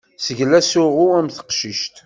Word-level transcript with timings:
Sgel 0.25 0.51
asuɣu 0.59 1.05
am 1.19 1.27
teqcict. 1.35 1.95